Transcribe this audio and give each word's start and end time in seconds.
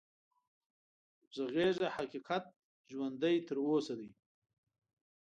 غږېږه 1.33 1.87
حقيقت 1.95 2.43
ژوندی 2.91 3.35
تر 3.47 3.57
اوسه 3.65 3.93
دی 3.99 4.09